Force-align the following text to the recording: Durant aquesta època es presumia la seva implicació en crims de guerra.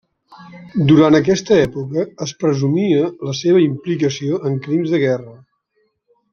Durant 0.91 1.17
aquesta 1.19 1.57
època 1.65 2.07
es 2.27 2.33
presumia 2.45 3.11
la 3.29 3.37
seva 3.43 3.63
implicació 3.69 4.43
en 4.51 4.59
crims 4.67 4.97
de 4.97 5.05
guerra. 5.07 5.39